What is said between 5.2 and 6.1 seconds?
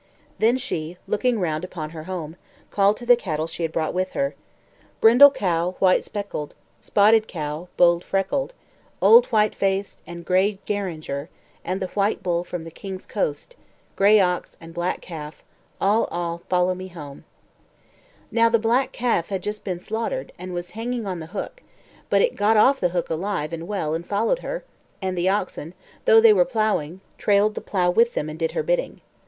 cow, white